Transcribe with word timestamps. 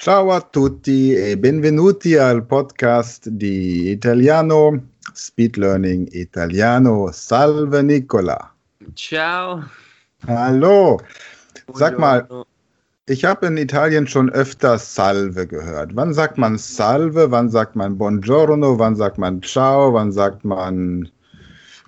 Ciao 0.00 0.30
a 0.30 0.40
tutti 0.40 1.12
e 1.12 1.36
benvenuti 1.36 2.14
al 2.14 2.44
podcast 2.46 3.30
di 3.30 3.90
Italiano 3.90 4.90
Speed 5.12 5.56
Learning 5.56 6.06
Italiano. 6.12 7.10
Salve 7.10 7.82
Nicola. 7.82 8.54
Ciao. 8.94 9.68
Hallo. 10.28 11.00
Sag 11.74 11.98
mal, 11.98 12.28
ich 13.08 13.24
habe 13.24 13.48
in 13.48 13.56
Italien 13.56 14.06
schon 14.06 14.30
öfter 14.30 14.78
Salve 14.78 15.48
gehört. 15.48 15.96
Wann 15.96 16.14
sagt 16.14 16.38
man 16.38 16.58
Salve? 16.58 17.32
Wann 17.32 17.48
sagt 17.48 17.74
man 17.74 17.98
Buongiorno? 17.98 18.78
Wann 18.78 18.94
sagt 18.94 19.18
man 19.18 19.42
Ciao? 19.42 19.92
Wann 19.92 20.12
sagt 20.12 20.44
man 20.44 21.10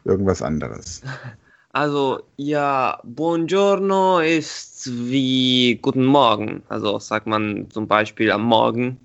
irgendwas 0.05 0.43
anderes? 0.43 1.03
Also, 1.73 2.23
ja, 2.37 3.01
Buongiorno 3.05 4.21
ist 4.21 4.89
wie 5.11 5.79
Guten 5.81 6.05
Morgen. 6.05 6.63
Also 6.69 6.99
sagt 6.99 7.27
man 7.27 7.71
zum 7.71 7.87
Beispiel 7.87 8.31
am 8.33 8.43
Morgen, 8.45 8.99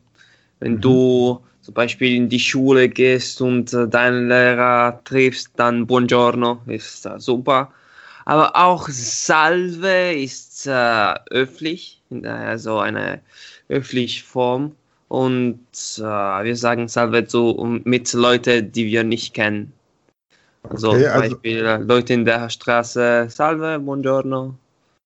wenn 0.60 0.76
Mhm. 0.76 0.82
du 0.82 1.42
zum 1.62 1.74
Beispiel 1.74 2.16
in 2.16 2.30
die 2.30 2.40
Schule 2.40 2.90
gehst 2.90 3.42
und 3.42 3.74
äh, 3.74 3.88
deinen 3.88 4.28
Lehrer 4.30 5.02
triffst, 5.04 5.52
dann 5.58 5.88
Buongiorno 5.88 6.62
ist 6.68 7.06
äh, 7.06 7.20
super. 7.20 7.72
Aber 8.26 8.56
auch 8.56 8.88
Salve 8.90 10.14
ist 10.14 10.68
äh, 10.68 11.16
höflich, 11.32 12.02
also 12.24 12.80
eine 12.80 13.22
höfliche 13.70 14.24
Form. 14.26 14.76
Und 15.10 15.60
äh, 16.00 16.02
wir 16.04 16.56
sagen 16.56 16.88
Salve 16.88 17.26
so 17.28 17.52
um- 17.52 17.82
mit 17.86 18.14
Leuten, 18.14 18.72
die 18.72 18.88
wir 18.88 19.04
nicht 19.04 19.34
kennen. 19.36 19.74
Also 20.70 20.90
Okay, 20.92 21.04
zum 21.04 21.12
also- 21.12 21.36
Beispiel 21.36 21.66
äh, 21.66 21.78
Leute 21.78 22.14
in 22.14 22.26
der 22.26 22.50
Straße, 22.50 23.28
Salve, 23.30 23.80
Buongiorno. 23.80 24.56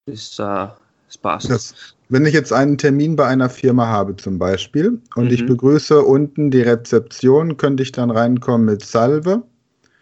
Ist, 0.06 0.40
äh, 0.40 0.66
es 1.08 1.18
passt. 1.18 1.50
Das, 1.50 1.74
wenn 2.08 2.24
ich 2.26 2.34
jetzt 2.34 2.52
einen 2.52 2.78
Termin 2.78 3.14
bei 3.16 3.26
einer 3.26 3.50
Firma 3.50 3.86
habe 3.86 4.16
zum 4.16 4.38
Beispiel 4.38 5.00
und 5.16 5.30
ich 5.32 5.42
Mhm. 5.42 5.46
begrüße 5.48 6.00
unten 6.02 6.50
die 6.50 6.62
Rezeption, 6.62 7.56
könnte 7.56 7.82
ich 7.82 7.92
dann 7.92 8.10
reinkommen 8.10 8.64
mit 8.66 8.84
Salve. 8.84 9.42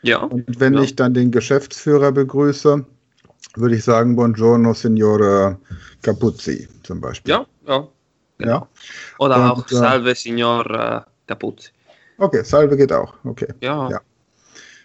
ja, 0.03 0.19
Und 0.19 0.61
wenn 0.61 0.75
Ja. 0.75 0.83
ich 0.83 0.95
dann 0.97 1.13
den 1.13 1.31
Geschäftsführer 1.33 2.13
begrüße, 2.13 2.85
würde 3.57 3.75
ich 3.75 3.83
sagen 3.85 4.15
Buongiorno, 4.17 4.73
Signore 4.73 5.59
Capuzzi 6.03 6.69
zum 6.85 7.01
Beispiel. 7.01 7.33
ja, 7.35 7.47
ja. 7.67 7.89
Ja? 8.41 8.69
Oder 9.19 9.37
Und, 9.37 9.43
auch 9.51 9.71
äh, 9.71 9.75
Salve, 9.75 10.15
Signor 10.15 10.65
äh, 10.71 11.01
Capuzzi. 11.27 11.71
Okay, 12.19 12.45
Salve 12.45 12.77
geht 12.77 12.93
auch. 12.93 13.13
Okay, 13.25 13.49
Ja. 13.61 13.91
Ja. 13.91 14.01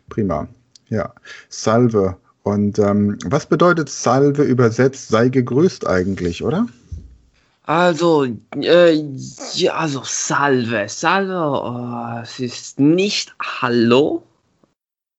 prima. 0.09 0.47
Ja, 0.89 1.13
Salve. 1.49 2.17
Und 2.43 2.77
ähm, 2.79 3.17
was 3.25 3.45
bedeutet 3.45 3.89
Salve 3.89 4.43
übersetzt? 4.43 5.07
Sei 5.09 5.29
gegrüßt 5.29 5.87
eigentlich, 5.87 6.43
oder? 6.43 6.67
Also, 7.65 8.25
äh, 8.55 9.01
ja, 9.53 9.73
also 9.75 10.01
Salve. 10.03 10.85
Salve, 10.89 11.33
oh, 11.33 12.21
es 12.21 12.39
ist 12.39 12.79
nicht 12.79 13.33
Hallo, 13.41 14.23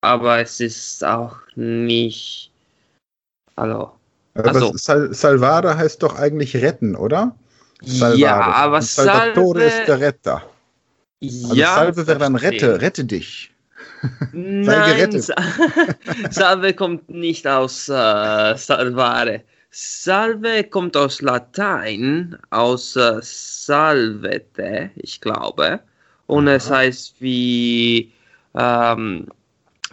aber 0.02 0.40
es 0.40 0.60
ist 0.60 1.02
auch 1.02 1.36
nicht 1.56 2.50
Hallo. 3.56 3.92
Aber 4.34 4.48
Also- 4.48 4.72
Sal 4.76 5.14
Salvare 5.14 5.78
heißt 5.78 6.02
doch 6.02 6.16
eigentlich 6.16 6.56
retten, 6.56 6.96
oder? 6.96 7.34
Salvare. 7.80 8.18
Ja, 8.18 8.40
aber 8.40 8.82
Salvatore 8.82 9.60
Salve. 9.60 9.64
ist 9.80 9.88
der 9.88 10.00
Retter. 10.00 10.42
Also 11.22 11.54
ja, 11.54 11.74
Salve 11.76 12.06
wäre 12.06 12.18
dann 12.18 12.36
rette, 12.36 12.80
rette 12.82 13.04
dich. 13.06 13.53
Nein, 14.32 15.10
Salve 16.30 16.74
kommt 16.74 17.08
nicht 17.10 17.46
aus 17.46 17.88
äh, 17.88 18.56
Salvare. 18.56 19.42
Salve 19.70 20.64
kommt 20.64 20.96
aus 20.96 21.20
Latein, 21.20 22.36
aus 22.50 22.96
äh, 22.96 23.18
Salvete, 23.20 24.90
ich 24.96 25.20
glaube. 25.20 25.80
Und 26.26 26.48
es 26.48 26.70
Aha. 26.70 26.78
heißt 26.78 27.16
wie, 27.18 28.12
ähm, 28.54 29.26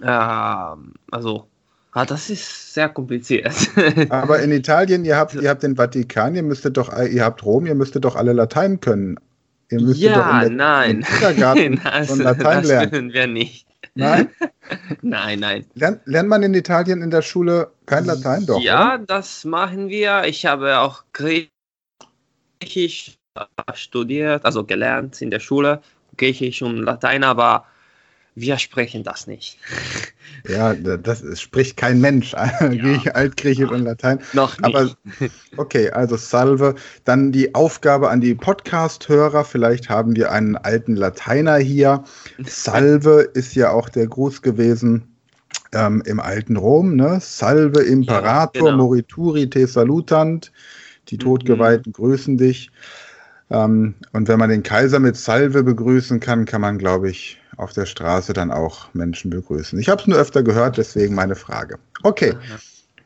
ähm, 0.04 0.94
also, 1.12 1.48
ah, 1.94 2.06
das 2.06 2.30
ist 2.30 2.74
sehr 2.74 2.90
kompliziert. 2.90 3.54
Aber 4.10 4.40
in 4.42 4.52
Italien, 4.52 5.04
ihr 5.04 5.18
habt, 5.18 5.34
ihr 5.36 5.50
habt 5.50 5.64
den 5.64 5.76
Vatikan, 5.76 6.36
ihr 6.36 6.44
müsstet 6.44 6.78
doch, 6.78 6.96
ihr 6.98 7.24
habt 7.24 7.44
Rom, 7.44 7.66
ihr 7.66 7.76
müsstet 7.76 8.06
doch 8.06 8.16
alle 8.16 8.34
Latein 8.34 8.80
können. 8.80 9.18
Ihr 9.72 9.82
müsstet 9.82 10.12
ja, 10.12 10.44
doch 10.44 10.50
nein. 10.50 10.98
im 10.98 11.04
Kindergarten 11.04 11.82
das, 11.84 12.16
Latein 12.18 12.58
das 12.62 12.68
lernen. 12.68 12.92
können 12.92 13.14
wir 13.14 13.28
nicht. 13.28 13.71
Nein? 13.94 14.30
Nein, 15.02 15.40
nein. 15.40 15.66
Lernt, 15.74 16.02
lernt 16.06 16.30
man 16.30 16.44
in 16.44 16.54
Italien 16.54 17.02
in 17.02 17.12
der 17.12 17.22
Schule 17.22 17.74
kein 17.86 18.06
Latein 18.06 18.46
doch? 18.46 18.62
Ja, 18.62 18.96
Oder? 18.96 19.06
das 19.06 19.44
machen 19.44 19.90
wir. 19.90 20.24
Ich 20.26 20.46
habe 20.46 20.80
auch 20.80 21.04
Griechisch 21.12 21.50
studiert, 23.74 24.46
also 24.46 24.64
gelernt 24.64 25.22
in 25.22 25.30
der 25.30 25.42
Schule, 25.42 25.82
Griechisch 26.18 26.62
und 26.62 26.78
Latein, 26.78 27.24
aber 27.24 27.66
wir 28.36 28.58
sprechen 28.58 29.04
das 29.04 29.28
nicht. 29.28 29.58
Ja, 30.48 30.74
das 30.74 31.22
ist, 31.22 31.42
spricht 31.42 31.78
kein 31.78 32.02
Mensch. 32.02 32.32
Griech, 32.60 33.16
Altgriechisch 33.16 33.70
und 33.70 33.84
Latein. 33.84 34.20
Noch 34.34 34.58
nicht. 34.58 34.66
Aber 34.66 34.90
okay, 35.58 35.92
also 35.92 36.16
Salve. 36.16 36.74
Dann 37.04 37.32
die 37.32 37.54
Aufgabe 37.54 38.10
an 38.10 38.22
die 38.22 38.34
Podcast-Hörer. 38.34 39.44
Vielleicht 39.44 39.90
haben 39.90 40.16
wir 40.16 40.32
einen 40.32 40.56
alten 40.56 40.96
Lateiner 40.96 41.58
hier. 41.58 42.04
Salve 42.44 43.30
ist 43.34 43.54
ja 43.54 43.72
auch 43.72 43.90
der 43.90 44.08
Gruß 44.08 44.42
gewesen 44.42 45.16
ähm, 45.74 46.02
im 46.06 46.20
alten 46.20 46.58
Rom. 46.58 46.96
Ne? 46.96 47.20
Salve 47.22 47.82
Imperator, 47.82 48.72
genau. 48.72 48.84
morituri 48.86 49.50
te 49.50 49.68
salutant. 49.68 50.52
Die 51.10 51.16
Mhm. 51.16 51.20
Todgeweihten 51.20 51.92
grüßen 51.92 52.38
dich. 52.38 52.72
Ähm, 53.50 53.96
und 54.14 54.28
wenn 54.28 54.40
man 54.40 54.50
den 54.50 54.64
Kaiser 54.64 55.00
mit 55.00 55.18
Salve 55.18 55.64
begrüßen 55.64 56.20
kann, 56.20 56.46
kann 56.46 56.62
man, 56.62 56.78
glaube 56.78 57.10
ich, 57.10 57.41
auf 57.58 57.74
der 57.74 57.86
Straße 57.86 58.34
dann 58.34 58.52
auch 58.52 58.94
Menschen 58.94 59.30
begrüßen. 59.30 59.80
Ich 59.80 59.90
habe 59.90 60.02
es 60.02 60.08
nur 60.08 60.18
öfter 60.18 60.44
gehört, 60.44 60.78
deswegen 60.78 61.16
meine 61.16 61.36
Frage. 61.36 61.78
Okay. 62.04 62.34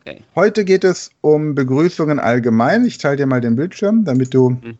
Okay. 0.01 0.21
Heute 0.35 0.65
geht 0.65 0.83
es 0.83 1.09
um 1.21 1.55
Begrüßungen 1.55 2.19
allgemein. 2.19 2.85
Ich 2.85 2.99
teile 2.99 3.17
dir 3.17 3.25
mal 3.25 3.41
den 3.41 3.55
Bildschirm, 3.55 4.05
damit 4.05 4.33
du 4.35 4.51
Mhm. 4.51 4.77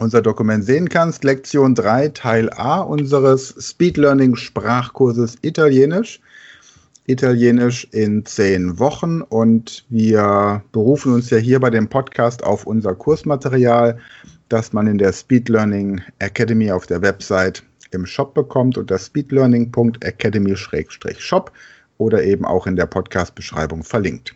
unser 0.00 0.22
Dokument 0.22 0.64
sehen 0.64 0.88
kannst. 0.88 1.22
Lektion 1.22 1.74
3, 1.76 2.08
Teil 2.08 2.50
A 2.50 2.80
unseres 2.80 3.54
Speed 3.60 3.96
Learning 3.96 4.34
Sprachkurses 4.34 5.36
Italienisch. 5.42 6.20
Italienisch 7.08 7.86
in 7.92 8.24
zehn 8.26 8.80
Wochen 8.80 9.20
und 9.20 9.84
wir 9.88 10.64
berufen 10.72 11.12
uns 11.12 11.30
ja 11.30 11.38
hier 11.38 11.60
bei 11.60 11.70
dem 11.70 11.86
Podcast 11.86 12.42
auf 12.42 12.66
unser 12.66 12.96
Kursmaterial, 12.96 13.98
das 14.48 14.72
man 14.72 14.88
in 14.88 14.98
der 14.98 15.12
Speed 15.12 15.48
Learning 15.48 16.00
Academy 16.18 16.72
auf 16.72 16.86
der 16.86 17.02
Website 17.02 17.62
im 17.90 18.06
Shop 18.06 18.34
bekommt 18.34 18.78
unter 18.78 18.98
speedlearning.academy-shop 18.98 21.52
oder 21.98 22.24
eben 22.24 22.44
auch 22.44 22.66
in 22.66 22.76
der 22.76 22.86
Podcast-Beschreibung 22.86 23.82
verlinkt. 23.82 24.34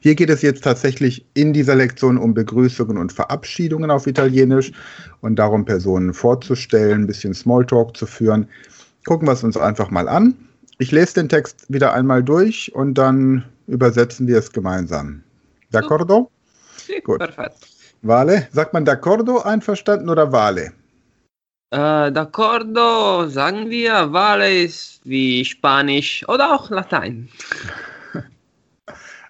Hier 0.00 0.14
geht 0.14 0.30
es 0.30 0.42
jetzt 0.42 0.64
tatsächlich 0.64 1.26
in 1.34 1.52
dieser 1.52 1.74
Lektion 1.74 2.18
um 2.18 2.34
Begrüßungen 2.34 2.96
und 2.96 3.12
Verabschiedungen 3.12 3.90
auf 3.90 4.06
Italienisch 4.06 4.72
und 5.20 5.36
darum, 5.36 5.64
Personen 5.64 6.14
vorzustellen, 6.14 7.02
ein 7.02 7.06
bisschen 7.06 7.34
Smalltalk 7.34 7.96
zu 7.96 8.06
führen. 8.06 8.48
Gucken 9.06 9.26
wir 9.26 9.32
es 9.32 9.42
uns 9.42 9.56
einfach 9.56 9.90
mal 9.90 10.08
an. 10.08 10.34
Ich 10.78 10.92
lese 10.92 11.14
den 11.14 11.28
Text 11.28 11.66
wieder 11.68 11.92
einmal 11.92 12.22
durch 12.22 12.74
und 12.74 12.94
dann 12.94 13.44
übersetzen 13.66 14.26
wir 14.26 14.38
es 14.38 14.52
gemeinsam. 14.52 15.22
D'accordo? 15.72 16.28
Gut. 17.04 17.20
Vale? 18.02 18.48
Sagt 18.52 18.72
man 18.72 18.86
d'accordo 18.86 19.44
einverstanden 19.44 20.08
oder 20.08 20.32
vale? 20.32 20.72
Äh, 21.70 22.10
D'accordo, 22.10 23.28
sagen 23.28 23.70
wir, 23.70 24.12
Vale 24.12 24.62
ist 24.64 25.00
wie 25.04 25.44
Spanisch 25.44 26.28
oder 26.28 26.52
auch 26.54 26.70
Latein. 26.70 27.28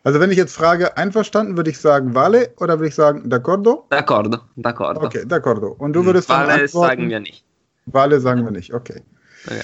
Also 0.03 0.19
wenn 0.19 0.31
ich 0.31 0.39
jetzt 0.39 0.57
frage, 0.57 0.97
einverstanden, 0.97 1.59
würde 1.59 1.69
ich 1.69 1.79
sagen 1.79 2.15
vale 2.15 2.55
oder 2.57 2.79
würde 2.79 2.89
ich 2.89 2.95
sagen 2.95 3.29
d'accordo? 3.29 3.85
D'accordo, 3.91 4.39
d'accordo. 4.57 5.03
Okay, 5.03 5.27
d'accordo. 5.27 5.77
Und 5.79 5.93
du 5.93 6.07
würdest 6.07 6.31
dann 6.31 6.49
Vale 6.49 6.69
sagen 6.69 7.11
wir 7.11 7.21
nicht. 7.21 7.45
Vale 7.85 8.19
sagen 8.19 8.45
wir 8.45 8.51
nicht, 8.51 8.73
okay. 8.73 9.03
Okay. 9.45 9.61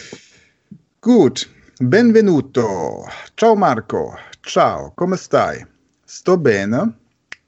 Gut, 1.01 1.49
benvenuto. 1.79 3.07
Ciao 3.39 3.57
Marco. 3.57 4.15
Ciao, 4.43 4.93
come 4.95 5.17
stai? 5.17 5.65
Sto 6.07 6.37
bene. 6.37 6.93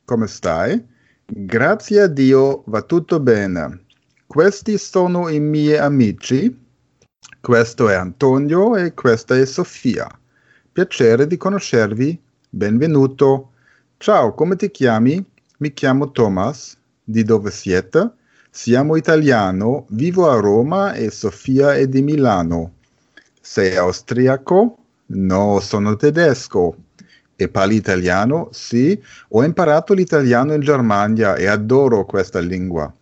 Come 0.06 0.26
stai? 0.26 0.82
Grazie 1.26 2.05
a 2.05 2.08
Dio, 2.08 2.64
va 2.69 2.81
tutto 2.81 3.20
bene. 3.20 3.81
Questi 4.30 4.76
sono 4.76 5.30
i 5.30 5.40
miei 5.40 5.78
amici. 5.78 6.54
Questo 7.40 7.88
è 7.88 7.94
Antonio 7.94 8.76
e 8.76 8.92
questa 8.92 9.34
è 9.34 9.46
Sofia. 9.46 10.06
Piacere 10.70 11.26
di 11.26 11.38
conoscervi. 11.38 12.20
Benvenuto. 12.50 13.52
Ciao, 13.96 14.34
come 14.34 14.56
ti 14.56 14.70
chiami? 14.70 15.25
Mi 15.56 15.72
chiamo 15.72 16.10
Thomas. 16.10 16.76
Di 17.02 17.22
dove 17.22 17.50
siete? 17.50 18.10
Siamo 18.50 18.96
italiano, 18.96 19.86
vivo 19.88 20.28
a 20.28 20.38
Roma 20.38 20.92
e 20.92 21.10
Sofia 21.10 21.75
è 21.75 21.86
di 21.86 22.02
Milano. 22.02 22.72
Sei 23.40 23.76
austriaco? 23.76 24.76
No, 25.06 25.58
sono 25.60 25.96
tedesco. 25.96 26.76
E 27.34 27.48
parli 27.48 27.76
italiano? 27.76 28.50
Sì, 28.52 29.02
ho 29.28 29.42
imparato 29.42 29.94
l'italiano 29.94 30.52
in 30.52 30.60
Germania 30.60 31.34
e 31.34 31.46
adoro 31.46 32.04
questa 32.04 32.40
lingua. 32.40 32.92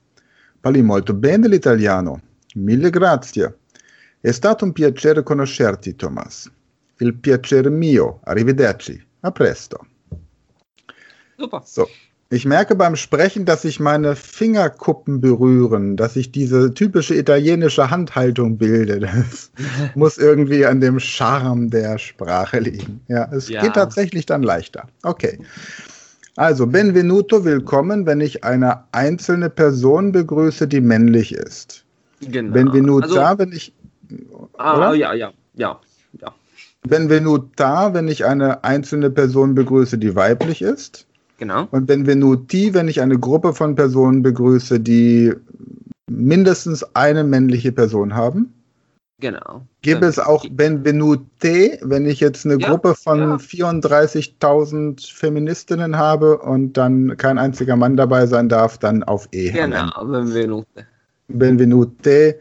Parli 0.60 0.82
molto 0.82 1.14
bene 1.14 1.48
l'italiano. 1.48 2.20
Mille 2.54 2.90
grazie. 2.90 3.58
È 4.20 4.30
stato 4.32 4.64
un 4.64 4.72
piacere 4.72 5.22
conoscerti, 5.22 5.94
Thomas. 5.96 6.50
Il 6.98 7.14
piacere 7.14 7.70
mio. 7.70 8.20
Arrivederci. 8.24 9.00
A 9.20 9.30
presto. 9.30 9.86
Super. 11.38 11.62
So. 11.64 11.88
Ich 12.28 12.44
merke 12.44 12.74
beim 12.74 12.96
Sprechen, 12.96 13.44
dass 13.44 13.62
sich 13.62 13.78
meine 13.78 14.16
Fingerkuppen 14.16 15.20
berühren, 15.20 15.96
dass 15.96 16.16
ich 16.16 16.32
diese 16.32 16.74
typische 16.74 17.14
italienische 17.14 17.88
Handhaltung 17.88 18.58
bilde. 18.58 18.98
Das 18.98 19.52
muss 19.94 20.18
irgendwie 20.18 20.66
an 20.66 20.80
dem 20.80 20.98
Charme 20.98 21.70
der 21.70 21.98
Sprache 21.98 22.58
liegen. 22.58 23.00
Ja, 23.06 23.28
es 23.30 23.48
Ja. 23.48 23.62
geht 23.62 23.74
tatsächlich 23.74 24.26
dann 24.26 24.42
leichter. 24.42 24.88
Okay. 25.04 25.38
Also, 26.36 26.66
benvenuto, 26.66 27.46
willkommen, 27.46 28.04
wenn 28.04 28.20
ich 28.20 28.44
eine 28.44 28.84
einzelne 28.92 29.48
Person 29.48 30.12
begrüße, 30.12 30.68
die 30.68 30.82
männlich 30.82 31.32
ist. 31.32 31.86
Genau. 32.20 32.52
Benvenuta, 32.52 33.06
Also, 33.06 33.38
wenn 33.38 33.52
ich. 33.52 33.72
ah, 34.58 34.92
ja, 34.92 35.14
ja, 35.14 35.32
ja, 35.54 35.80
ja. 36.20 36.34
Benvenuta, 36.86 37.94
wenn 37.94 38.08
ich 38.08 38.26
eine 38.26 38.62
einzelne 38.64 39.08
Person 39.08 39.54
begrüße, 39.54 39.96
die 39.96 40.14
weiblich 40.14 40.60
ist. 40.60 41.06
Genau. 41.38 41.68
Und 41.70 41.86
Benvenuti, 41.86 42.74
wenn 42.74 42.88
ich 42.88 43.00
eine 43.00 43.18
Gruppe 43.18 43.54
von 43.54 43.74
Personen 43.74 44.22
begrüße, 44.22 44.78
die 44.78 45.32
mindestens 46.06 46.84
eine 46.94 47.24
männliche 47.24 47.72
Person 47.72 48.14
haben. 48.14 48.52
Genau. 49.18 49.66
Gibt 49.80 50.02
es 50.02 50.18
auch 50.18 50.44
Benvenute, 50.50 51.78
wenn 51.80 52.04
ich 52.04 52.20
jetzt 52.20 52.44
eine 52.44 52.60
Ja, 52.60 52.68
Gruppe 52.68 52.94
von 52.94 53.18
ja. 53.18 53.36
34.000 53.36 55.10
Feministinnen 55.10 55.96
habe 55.96 56.38
und 56.38 56.74
dann 56.74 57.16
kein 57.16 57.38
einziger 57.38 57.76
Mann 57.76 57.96
dabei 57.96 58.26
sein 58.26 58.50
darf, 58.50 58.76
dann 58.76 59.02
auf 59.02 59.26
E. 59.32 59.50
Genau, 59.50 60.04
benvenute. 60.04 60.86
Benvenute 61.28 62.38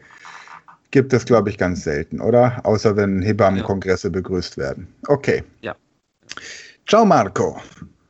gibt 0.90 1.14
es, 1.14 1.24
glaube 1.24 1.48
ich, 1.48 1.56
ganz 1.56 1.82
selten, 1.82 2.20
oder? 2.20 2.60
Außer 2.64 2.94
wenn 2.94 3.22
Hebammenkongresse 3.22 4.10
begrüßt 4.10 4.58
werden. 4.58 4.86
Okay. 5.08 5.44
Ja. 5.62 5.74
Ciao 6.86 7.06
Marco. 7.06 7.58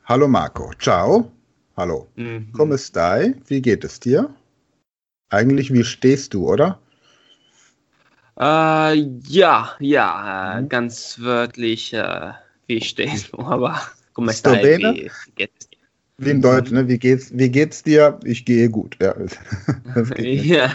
Hallo 0.07 0.27
Marco. 0.27 0.73
Ciao. 0.81 1.31
Hallo. 1.77 2.09
Mhm. 2.17 2.53
Come 2.53 2.77
stai? 2.79 3.35
Wie 3.47 3.63
geht 3.63 3.85
es 3.85 4.01
dir? 4.01 4.35
Eigentlich, 5.31 5.73
wie 5.73 5.85
stehst 5.85 6.35
du, 6.35 6.49
oder? 6.49 6.81
Äh, 8.39 8.95
ja, 9.29 9.71
ja, 9.81 10.59
äh, 10.59 10.63
Mhm. 10.63 10.69
ganz 10.69 11.19
wörtlich, 11.21 11.93
äh, 11.93 12.33
wie 12.67 12.81
stehst 12.81 13.29
du, 13.33 13.39
aber 13.41 13.81
bene? 14.63 14.95
wie 14.95 15.11
geht 15.37 15.53
es 15.59 15.69
dir? 15.69 15.79
Wie 16.19 16.31
in 16.31 16.41
Deutsch, 16.43 16.71
ne? 16.71 16.87
Wie 16.89 16.99
geht's, 16.99 17.31
wie 17.37 17.51
geht's 17.51 17.83
dir? 17.83 18.19
Ich 18.25 18.45
gehe 18.45 18.69
gut. 18.71 18.97
Ja, 19.01 19.15
das 19.95 20.11
geht 20.11 20.19
nicht. 20.19 20.45
Ja. 20.47 20.71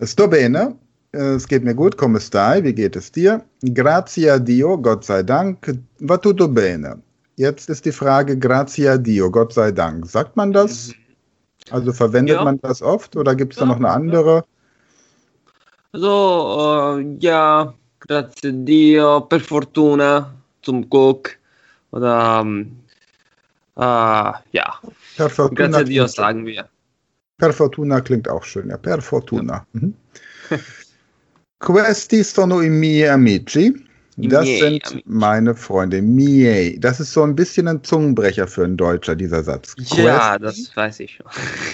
Sto 0.06 0.28
bene. 0.28 0.76
Äh, 1.12 1.34
Es 1.34 1.46
geht 1.48 1.64
mir 1.64 1.74
gut. 1.74 1.96
Come 1.96 2.20
stai? 2.20 2.62
Wie 2.64 2.72
geht 2.72 2.96
es 2.96 3.10
dir? 3.12 3.44
Grazie 3.74 4.30
a 4.30 4.38
Dio. 4.38 4.78
Gott 4.78 5.04
sei 5.04 5.22
Dank. 5.22 5.76
Va 6.00 6.16
tutto 6.16 6.48
bene. 6.48 7.02
Jetzt 7.36 7.68
ist 7.68 7.84
die 7.84 7.92
Frage, 7.92 8.38
grazie 8.38 8.88
a 8.88 8.96
Dio. 8.98 9.30
Gott 9.30 9.52
sei 9.52 9.72
Dank. 9.72 10.06
Sagt 10.06 10.36
man 10.36 10.52
das? 10.52 10.92
Also 11.70 11.92
verwendet 11.92 12.36
Ja. 12.36 12.44
man 12.44 12.60
das 12.60 12.80
oft 12.82 13.16
oder 13.16 13.34
gibt 13.34 13.52
es 13.54 13.58
da 13.58 13.64
Ja, 13.64 13.68
noch 13.70 13.76
eine 13.76 13.88
ja. 13.88 13.94
andere? 13.94 14.44
Also, 15.92 16.98
äh, 17.00 17.16
ja, 17.20 17.74
grazie 18.00 18.52
Dio, 18.52 19.20
per 19.22 19.40
fortuna, 19.40 20.32
zum 20.62 20.88
Glück. 20.88 21.38
Oder, 21.90 22.40
ähm, 22.44 22.76
äh, 23.76 24.32
ja, 24.52 24.80
Per 25.16 25.28
Fortuna, 25.28 25.68
grazie 25.68 25.84
Dio 25.84 26.06
sagen 26.06 26.46
wir. 26.46 26.68
per 27.38 27.52
Fortuna 27.52 28.00
klingt 28.00 28.28
auch 28.28 28.44
schön. 28.44 28.68
Ja, 28.68 28.76
per 28.76 29.00
Fortuna. 29.02 29.66
Mhm. 29.72 29.94
Questi 31.58 32.22
sono 32.22 32.60
i 32.62 32.68
miei 32.70 33.08
amici. 33.10 33.72
Das 34.16 34.44
miei 34.44 34.58
sind 34.60 34.86
amici. 34.86 35.02
meine 35.06 35.54
Freunde. 35.54 36.00
Miei. 36.02 36.76
Das 36.78 37.00
ist 37.00 37.12
so 37.12 37.22
ein 37.22 37.34
bisschen 37.34 37.66
ein 37.68 37.82
Zungenbrecher 37.82 38.46
für 38.46 38.64
einen 38.64 38.76
Deutscher, 38.76 39.16
dieser 39.16 39.42
Satz. 39.42 39.74
Ja, 39.96 40.38
Questi 40.38 40.42
das 40.42 40.76
weiß 40.76 41.00
ich 41.00 41.16
schon. 41.16 41.26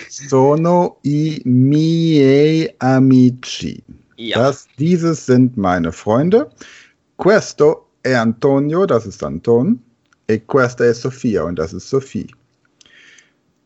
sono 0.09 0.99
i 1.03 1.41
miei 1.45 2.73
amici. 2.79 3.83
Ja, 4.17 4.39
Das, 4.39 4.67
dieses 4.79 5.27
sind 5.27 5.57
meine 5.57 5.93
Freunde. 5.93 6.51
Questo 7.17 7.89
è 8.03 8.13
Antonio, 8.13 8.87
das 8.87 9.07
ist 9.07 9.23
Anton. 9.23 9.83
E 10.29 10.41
questa 10.45 10.85
è 10.85 10.93
Sofia 10.93 11.45
und 11.45 11.57
das 11.59 11.73
ist 11.73 11.89
Sophie. 11.89 12.27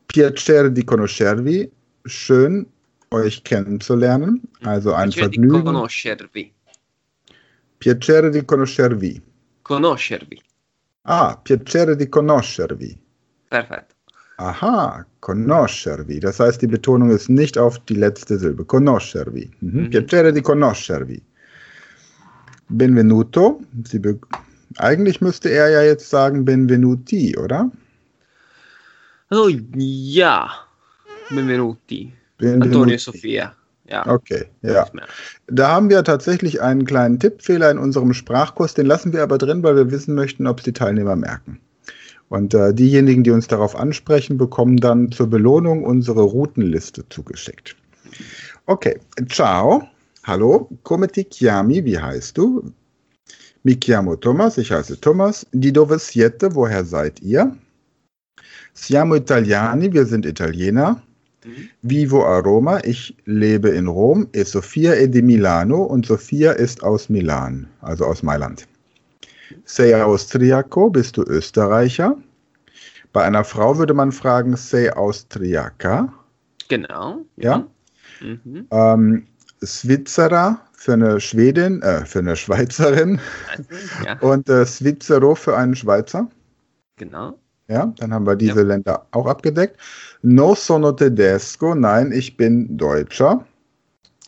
Piacere 0.07 0.71
di 0.71 0.85
conoscervi. 0.85 1.71
Schön, 2.05 2.67
euch 3.11 3.43
kennenzulernen. 3.45 4.43
Also 4.63 4.93
ein 4.93 5.11
piacere 5.11 5.31
di 5.31 5.37
Vergnügen. 5.39 5.65
conoscervi. 5.65 6.53
Piacere 7.79 8.31
di 8.31 8.45
conoscervi. 8.45 9.23
Conoscervi. 9.63 10.43
Ah, 11.03 11.39
piacere 11.43 11.97
di 11.97 12.09
conoscervi. 12.09 12.99
Perfetto. 13.49 13.95
Aha, 14.41 15.05
conoscervi. 15.21 16.19
Das 16.19 16.41
heißt, 16.41 16.63
die 16.63 16.67
Betonung 16.67 17.11
ist 17.11 17.29
nicht 17.29 17.59
auf 17.59 17.79
die 17.81 17.95
letzte 17.95 18.39
Silbe. 18.39 18.65
Conoscervi. 18.65 19.51
Mhm. 19.61 19.83
Mhm. 19.83 19.91
Piacere 19.91 20.33
di 20.33 20.41
conoscervi. 20.41 21.21
Benvenuto. 22.71 23.61
Eigentlich 24.79 25.21
müsste 25.21 25.51
er 25.51 25.69
ja 25.69 25.83
jetzt 25.83 26.09
sagen 26.09 26.47
Benvenuti, 26.47 27.37
oder? 27.37 27.71
Also, 29.29 29.51
ja, 29.75 30.51
benvenuti. 31.29 32.11
Benvenuti. 32.39 32.67
Antonio 32.67 32.97
Sofia. 32.99 33.55
Ja. 33.91 34.07
Okay, 34.07 34.47
ja. 34.63 34.87
Da 35.49 35.69
haben 35.69 35.91
wir 35.91 36.03
tatsächlich 36.03 36.63
einen 36.63 36.87
kleinen 36.87 37.19
Tippfehler 37.19 37.71
in 37.71 37.79
unserem 37.79 38.15
Sprachkurs. 38.15 38.73
Den 38.73 38.87
lassen 38.87 39.13
wir 39.13 39.23
aber 39.23 39.37
drin, 39.37 39.63
weil 39.63 39.77
wir 39.77 39.91
wissen 39.91 40.15
möchten, 40.15 40.47
ob 40.47 40.59
es 40.61 40.65
die 40.65 40.73
Teilnehmer 40.73 41.17
merken. 41.17 41.61
Und 42.31 42.55
äh, 42.55 42.73
diejenigen, 42.73 43.25
die 43.25 43.33
uns 43.33 43.49
darauf 43.49 43.75
ansprechen, 43.75 44.39
bekommen 44.39 44.77
dann 44.77 45.11
zur 45.11 45.27
Belohnung 45.27 45.83
unsere 45.83 46.23
Routenliste 46.23 47.05
zugeschickt. 47.09 47.77
Okay, 48.67 49.01
ciao. 49.29 49.83
Hallo, 50.23 50.69
come 50.85 51.09
ti 51.09 51.25
chiami? 51.25 51.85
Wie 51.85 51.99
heißt 51.99 52.39
du? 52.39 52.73
Mi 53.65 53.75
chiamo 53.75 54.15
Thomas, 54.15 54.59
ich 54.59 54.71
heiße 54.71 55.01
Thomas. 55.01 55.45
Di 55.53 55.73
dove 55.73 55.99
siete? 55.99 56.55
Woher 56.55 56.85
seid 56.85 57.21
ihr? 57.21 57.57
Siamo 58.75 59.17
italiani, 59.17 59.93
wir 59.93 60.07
sind 60.07 60.25
Italiener. 60.25 61.03
Mhm. 61.45 61.69
Vivo 61.83 62.25
a 62.25 62.39
Roma, 62.39 62.79
ich 62.85 63.17
lebe 63.25 63.71
in 63.71 63.89
Rom. 63.89 64.29
E 64.33 64.45
Sofia 64.45 64.95
è 64.95 65.09
di 65.09 65.21
Milano 65.21 65.83
und 65.83 66.07
Sofia 66.07 66.53
ist 66.53 66.85
aus 66.85 67.09
Milan, 67.09 67.67
also 67.81 68.05
aus 68.05 68.23
Mailand. 68.23 68.69
Sei 69.65 70.03
austriaco, 70.03 70.91
bist 70.91 71.17
du 71.17 71.23
Österreicher? 71.23 72.17
Bei 73.13 73.25
einer 73.25 73.45
Frau 73.45 73.77
würde 73.79 73.95
man 73.95 74.13
fragen, 74.13 74.57
sei 74.57 74.93
austriaca. 74.93 76.13
Genau. 76.69 77.21
Ja. 77.37 77.67
Mhm. 78.21 78.67
Ähm, 78.71 79.27
Svizzera 79.65 80.61
für 80.73 80.93
eine 80.95 81.21
Schwedin, 81.21 81.83
äh, 81.83 82.05
für 82.07 82.21
eine 82.21 82.37
Schweizerin 82.37 83.21
Ja, 84.05 84.19
und 84.21 84.49
äh, 84.49 84.65
Svizzero 84.65 85.35
für 85.35 85.57
einen 85.57 85.75
Schweizer. 85.75 86.29
genau. 86.97 87.39
Ja, 87.69 87.93
dann 87.99 88.13
haben 88.13 88.27
wir 88.27 88.35
diese 88.35 88.63
Länder 88.63 89.07
auch 89.13 89.27
abgedeckt. 89.27 89.77
No 90.23 90.57
sono 90.57 90.91
tedesco, 90.91 91.75
nein, 91.77 92.11
ich 92.11 92.37
bin 92.37 92.77
Deutscher. 92.77 93.47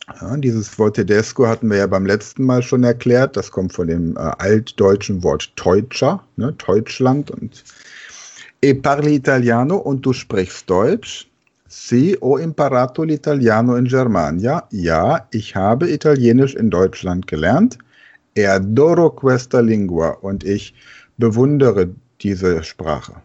Ja, 0.07 0.35
dieses 0.37 0.77
Wort 0.77 0.95
Tedesco 0.95 1.47
hatten 1.47 1.69
wir 1.69 1.77
ja 1.77 1.87
beim 1.87 2.05
letzten 2.05 2.43
Mal 2.43 2.61
schon 2.61 2.83
erklärt. 2.83 3.37
Das 3.37 3.51
kommt 3.51 3.73
von 3.73 3.87
dem 3.87 4.17
äh, 4.17 4.19
altdeutschen 4.19 5.23
Wort 5.23 5.55
Teutscher, 5.55 6.23
ne, 6.35 6.51
Deutschland 6.53 7.31
und 7.31 7.63
E 8.61 8.73
parli 8.73 9.15
italiano 9.15 9.75
und 9.75 10.05
du 10.05 10.13
sprichst 10.13 10.69
Deutsch. 10.69 11.29
Sì, 11.67 12.15
ho 12.21 12.37
imparato 12.37 13.03
l'italiano 13.03 13.75
in 13.75 13.85
Germania. 13.85 14.67
Ja, 14.71 15.27
ich 15.31 15.55
habe 15.55 15.89
Italienisch 15.89 16.55
in 16.55 16.69
Deutschland 16.69 17.27
gelernt. 17.27 17.77
E 18.35 18.45
adoro 18.45 19.09
questa 19.09 19.59
lingua 19.59 20.09
und 20.21 20.43
ich 20.43 20.73
bewundere 21.17 21.89
diese 22.21 22.63
Sprache. 22.63 23.21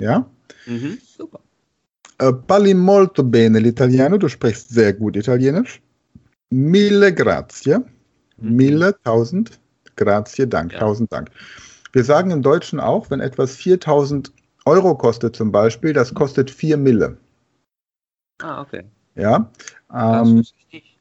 Ja? 0.00 0.26
Mhm. 0.66 0.98
Super. 1.04 1.40
Parli 2.30 2.74
molto 2.74 3.24
bene 3.24 3.58
l'italiano, 3.58 4.16
du 4.16 4.28
sprichst 4.28 4.70
sehr 4.70 4.92
gut 4.94 5.16
Italienisch. 5.16 5.80
Mille 6.50 7.12
grazie. 7.12 7.78
Mhm. 8.36 8.54
Mille, 8.56 8.94
tausend. 9.02 9.58
Grazie, 9.96 10.46
Dank, 10.46 10.72
Ja. 10.72 10.78
tausend 10.80 11.12
Dank. 11.12 11.30
Wir 11.92 12.04
sagen 12.04 12.30
im 12.30 12.42
Deutschen 12.42 12.80
auch, 12.80 13.10
wenn 13.10 13.20
etwas 13.20 13.56
4000 13.56 14.32
Euro 14.64 14.94
kostet 14.96 15.34
zum 15.34 15.50
Beispiel, 15.50 15.92
das 15.92 16.14
kostet 16.14 16.50
4 16.50 16.76
Mille. 16.76 17.16
Ah, 18.40 18.60
okay. 18.62 18.84
Ja? 19.16 19.50
Ähm, 19.92 20.42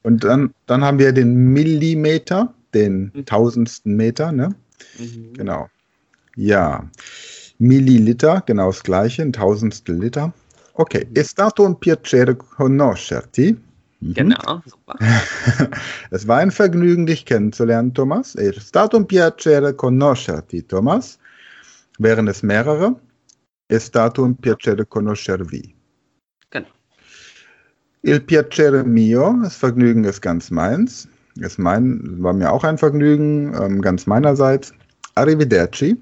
und 0.03 0.23
dann, 0.23 0.53
dann 0.65 0.83
haben 0.83 0.99
wir 0.99 1.11
den 1.13 1.53
Millimeter, 1.53 2.53
den 2.73 3.11
Mhm. 3.13 3.25
tausendsten 3.25 3.95
Meter, 3.95 4.31
ne? 4.31 4.49
Mhm. 4.97 5.33
Genau. 5.33 5.67
Ja. 6.35 6.89
Milliliter, 7.59 8.41
genau 8.45 8.67
das 8.67 8.83
gleiche, 8.83 9.21
ein 9.21 9.33
Tausendstel 9.33 9.95
Liter. 9.99 10.33
Ok, 10.81 11.11
è 11.11 11.21
stato 11.21 11.63
un 11.63 11.77
piacere 11.77 12.35
conoscerti. 12.35 13.55
Mhm. 13.99 14.13
Genau, 14.13 14.63
super. 14.65 14.97
Es 16.09 16.27
war 16.27 16.39
ein 16.39 16.49
Vergnügen, 16.49 17.05
dich 17.05 17.23
kennenzulernen, 17.23 17.93
Thomas. 17.93 18.33
È 18.33 18.51
stato 18.53 18.97
un 18.97 19.05
piacere 19.05 19.75
conoscerti, 19.75 20.65
Thomas. 20.65 21.19
Wären 21.99 22.27
es 22.27 22.41
mehrere? 22.41 22.95
È 23.67 23.77
stato 23.77 24.23
un 24.23 24.35
piacere 24.35 24.87
conoscervi. 24.87 25.75
Genau. 26.49 26.69
Il 28.01 28.23
piacere 28.23 28.83
mio, 28.83 29.37
das 29.43 29.55
Vergnügen 29.55 30.03
ist 30.05 30.21
ganz 30.21 30.49
meins. 30.49 31.07
Ist 31.35 31.59
mein, 31.59 32.23
war 32.23 32.33
mir 32.33 32.51
auch 32.51 32.63
ein 32.63 32.79
Vergnügen, 32.79 33.53
ähm, 33.53 33.81
ganz 33.81 34.07
meinerseits. 34.07 34.73
Arrivederci. 35.13 35.95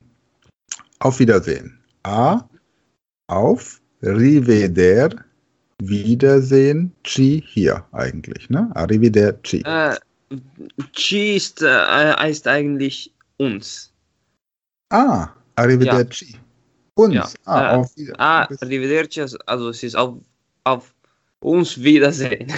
Auf 1.00 1.20
Wiedersehen. 1.20 1.78
A. 2.04 2.48
Auf. 3.28 3.82
Riveder. 4.02 5.10
Wiedersehen. 5.82 6.92
Ci 7.04 7.42
hier 7.46 7.86
eigentlich, 7.92 8.50
ne? 8.50 8.70
Arrivederci. 8.76 9.62
Äh, 9.66 9.96
Ci 10.94 11.36
ist, 11.38 11.62
äh, 11.62 11.68
heißt 12.14 12.48
eigentlich 12.48 13.14
uns. 13.38 13.92
Ah, 14.90 15.30
Arrivederci. 15.56 16.36
Uns. 16.96 17.14
Ja, 17.16 17.30
Ah, 17.46 17.74
äh, 17.74 17.76
auf 17.78 17.96
Wiedersehen. 17.96 18.20
Ah, 18.20 18.48
Arrivederci, 18.62 19.22
also 19.46 19.70
es 19.70 19.84
ist 19.84 19.96
auf, 19.96 20.16
auf 20.66 20.94
uns 21.40 21.82
Wiedersehen. 21.82 22.52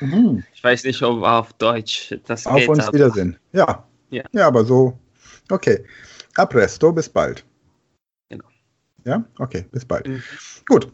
Mhm. 0.00 0.44
Ich 0.54 0.62
weiß 0.64 0.84
nicht, 0.84 1.02
ob 1.02 1.22
auf 1.24 1.52
Deutsch 1.54 2.14
das 2.26 2.46
Auf 2.46 2.56
geht. 2.56 2.68
uns 2.68 2.80
aber- 2.84 2.94
Wiedersehen. 2.94 3.36
Ja. 3.52 3.84
Ja. 4.10 4.22
Ja, 4.32 4.46
aber 4.46 4.64
so. 4.64 4.96
Okay. 5.50 5.84
A 6.36 6.46
presto, 6.46 6.92
bis 6.92 7.08
bald. 7.08 7.44
Ja, 9.04 9.24
okay, 9.38 9.64
bis 9.72 9.84
bald. 9.84 10.08
Mhm. 10.08 10.22
Gut. 10.68 10.92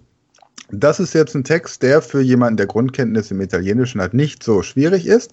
Das 0.70 0.98
ist 0.98 1.14
jetzt 1.14 1.34
ein 1.36 1.44
Text, 1.44 1.82
der 1.84 2.02
für 2.02 2.20
jemanden, 2.20 2.56
der 2.56 2.66
Grundkenntnisse 2.66 3.34
im 3.34 3.40
Italienischen 3.40 4.00
hat, 4.00 4.14
nicht 4.14 4.42
so 4.42 4.62
schwierig 4.62 5.06
ist. 5.06 5.30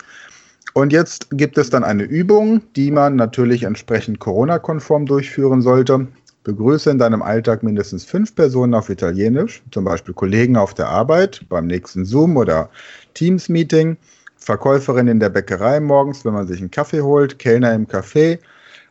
Und 0.74 0.94
jetzt 0.94 1.28
gibt 1.32 1.58
es 1.58 1.70
dann 1.70 1.84
eine 1.84 2.04
Übung, 2.04 2.62
die 2.76 2.92
man 2.92 3.16
natürlich 3.16 3.64
entsprechend 3.64 4.20
Corona-konform 4.20 5.06
durchführen 5.06 5.62
sollte. 5.62 6.08
Begrüße 6.44 6.90
in 6.90 6.98
deinem 6.98 7.22
Alltag 7.22 7.64
mindestens 7.64 8.06
fünf 8.06 8.36
Personen 8.36 8.74
auf 8.74 8.90
Italienisch, 8.90 9.64
zum 9.72 9.86
Beispiel 9.86 10.14
Kollegen 10.14 10.58
auf 10.58 10.74
der 10.74 10.90
Arbeit, 10.90 11.46
beim 11.48 11.68
nächsten 11.68 12.06
Zoom- 12.06 12.38
oder 12.38 12.70
Teams-Meeting, 13.14 13.98
Verkäuferin 14.36 15.08
in 15.08 15.20
der 15.20 15.30
Bäckerei 15.30 15.80
morgens, 15.80 16.26
wenn 16.26 16.34
man 16.34 16.48
sich 16.48 16.60
einen 16.60 16.72
Kaffee 16.72 17.02
holt, 17.02 17.40
Kellner 17.40 17.74
im 17.74 17.88
Café 17.88 18.40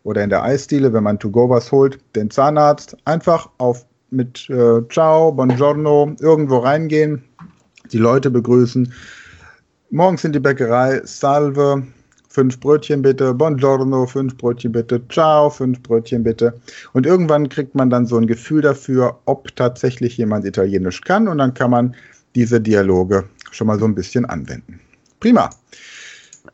oder 0.05 0.25
in 0.25 0.31
der 0.31 0.43
Eisdiele, 0.43 0.93
wenn 0.93 1.05
man 1.05 1.19
To-Go 1.19 1.49
was 1.49 1.71
holt, 1.73 1.99
den 2.15 2.31
Zahnarzt, 2.31 2.97
einfach 3.05 3.49
auf 3.59 3.87
mit 4.11 4.49
äh, 4.51 4.83
Ciao, 4.91 5.33
Buongiorno 5.33 6.15
irgendwo 6.21 6.59
reingehen, 6.59 7.25
die 7.93 7.99
Leute 7.99 8.31
begrüßen. 8.31 8.93
Morgens 9.91 10.25
in 10.25 10.33
die 10.33 10.41
Bäckerei, 10.41 11.01
Salve, 11.05 11.87
fünf 12.29 12.61
Brötchen 12.61 13.03
bitte, 13.03 13.35
Buongiorno, 13.35 14.07
fünf 14.07 14.37
Brötchen 14.37 14.73
bitte, 14.73 15.01
Ciao, 15.09 15.51
fünf 15.51 15.83
Brötchen 15.83 16.23
bitte. 16.23 16.61
Und 16.93 17.07
irgendwann 17.07 17.49
kriegt 17.49 17.75
man 17.75 17.91
dann 17.91 18.07
so 18.07 18.17
ein 18.17 18.27
Gefühl 18.27 18.63
dafür, 18.63 19.19
ob 19.25 19.55
tatsächlich 19.57 20.17
jemand 20.19 20.45
Italienisch 20.45 21.01
kann 21.01 21.29
und 21.29 21.39
dann 21.39 21.55
kann 21.55 21.71
man 21.71 21.95
diese 22.35 22.61
Dialoge 22.61 23.25
schon 23.51 23.67
mal 23.67 23.79
so 23.79 23.85
ein 23.85 23.95
bisschen 23.95 24.25
anwenden. 24.25 24.81
Prima. 25.21 25.51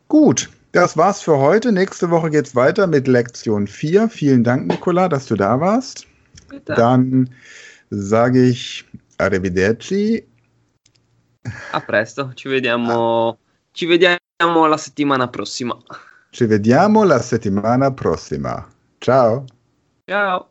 Gut, 0.07 0.49
das 0.71 0.97
war's 0.97 1.21
für 1.21 1.37
heute. 1.37 1.71
Nächste 1.71 2.09
Woche 2.09 2.29
geht's 2.29 2.55
weiter 2.55 2.87
mit 2.87 3.07
Lektion 3.07 3.67
4. 3.67 4.09
Vielen 4.09 4.43
Dank, 4.43 4.67
Nicola, 4.67 5.09
dass 5.09 5.25
du 5.25 5.35
da 5.35 5.59
warst. 5.59 6.05
Bitte. 6.49 6.73
Dann 6.73 7.29
sage 7.89 8.45
ich 8.45 8.85
Arrivederci. 9.17 10.25
A 11.71 11.79
presto, 11.79 12.31
ci 12.35 12.47
vediamo, 12.49 13.37
ci 13.71 13.85
vediamo 13.85 14.67
la 14.67 14.77
settimana 14.77 15.27
prossima. 15.27 15.77
Ci 16.31 16.45
vediamo 16.45 17.03
la 17.03 17.19
settimana 17.19 17.91
prossima. 17.91 18.67
Ciao. 18.99 19.45
Ciao. 20.05 20.48